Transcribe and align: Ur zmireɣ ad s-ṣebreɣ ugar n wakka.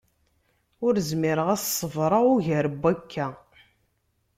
Ur 0.85 0.93
zmireɣ 1.09 1.47
ad 1.55 1.59
s-ṣebreɣ 1.61 2.23
ugar 2.33 2.65
n 2.69 2.75
wakka. 2.81 3.27